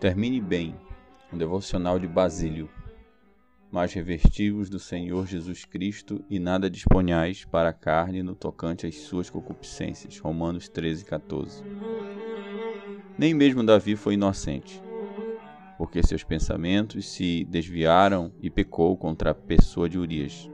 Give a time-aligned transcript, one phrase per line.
[0.00, 0.74] Termine bem,
[1.30, 2.70] um devocional de Basílio.
[3.70, 8.96] Mas revestivos do Senhor Jesus Cristo e nada disponhais para a carne no tocante às
[8.96, 10.18] suas concupiscências.
[10.18, 11.62] Romanos 13, 14.
[13.18, 14.82] Nem mesmo Davi foi inocente,
[15.76, 20.48] porque seus pensamentos se desviaram e pecou contra a pessoa de Urias.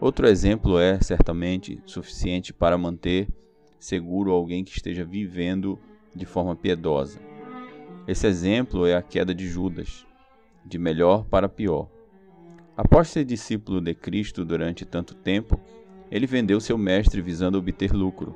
[0.00, 3.26] Outro exemplo é, certamente, suficiente para manter
[3.80, 5.76] seguro alguém que esteja vivendo
[6.14, 7.33] de forma piedosa.
[8.06, 10.06] Esse exemplo é a queda de Judas,
[10.64, 11.88] de melhor para pior.
[12.76, 15.58] Após ser discípulo de Cristo durante tanto tempo,
[16.10, 18.34] ele vendeu seu mestre visando obter lucro,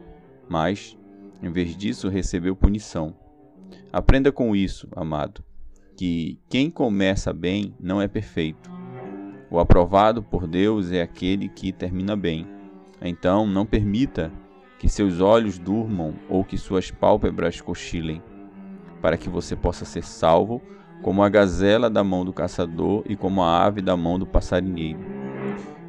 [0.49, 0.97] mas,
[1.43, 3.15] em vez disso, recebeu punição.
[3.93, 5.45] Aprenda com isso, amado,
[5.97, 8.71] que quem começa bem não é perfeito.
[9.51, 12.47] O aprovado por Deus é aquele que termina bem.
[13.03, 14.33] Então, não permita
[14.79, 18.23] que seus olhos durmam ou que suas pálpebras cochilem,
[19.01, 20.61] para que você possa ser salvo,
[21.03, 24.99] como a gazela da mão do caçador e como a ave da mão do passarinheiro.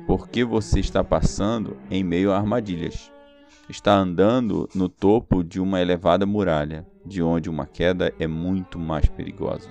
[0.06, 3.12] Porque você está passando em meio a armadilhas.
[3.68, 9.06] Está andando no topo de uma elevada muralha, de onde uma queda é muito mais
[9.08, 9.70] perigosa.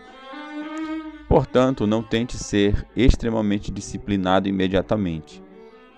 [1.29, 5.43] Portanto, não tente ser extremamente disciplinado imediatamente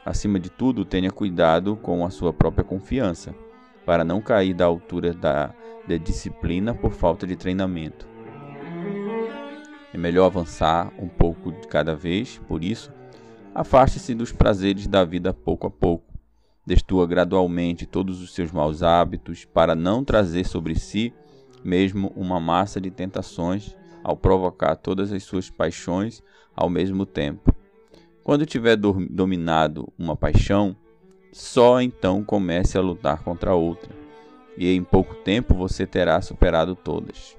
[0.04, 3.34] Acima de tudo, tenha cuidado com a sua própria confiança,
[3.90, 5.52] para não cair da altura da,
[5.88, 8.06] da disciplina por falta de treinamento.
[9.92, 12.92] É melhor avançar um pouco de cada vez, por isso,
[13.52, 16.04] afaste-se dos prazeres da vida pouco a pouco.
[16.64, 21.12] Destrua gradualmente todos os seus maus hábitos para não trazer sobre si
[21.64, 26.22] mesmo uma massa de tentações ao provocar todas as suas paixões
[26.54, 27.52] ao mesmo tempo.
[28.22, 30.76] Quando tiver dominado uma paixão,
[31.32, 33.90] só então comece a lutar contra outra,
[34.56, 37.36] e em pouco tempo você terá superado todas.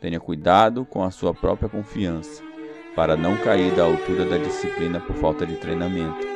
[0.00, 2.42] Tenha cuidado com a sua própria confiança,
[2.94, 6.26] para não cair da altura da disciplina por falta de treinamento.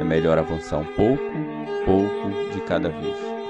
[0.00, 1.22] É melhor avançar um pouco,
[1.84, 3.43] pouco de cada vez.